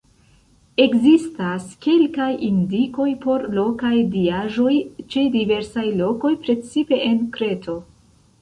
[0.83, 4.73] Ekzistas kelkaj indikoj por lokaj diaĵoj
[5.13, 7.79] ĉe diversaj lokoj, precipe en Kreto.